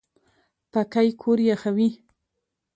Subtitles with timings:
[0.71, 1.89] پکۍ کور یخوي